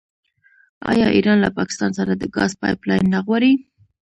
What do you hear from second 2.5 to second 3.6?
پایپ لاین نه غواړي؟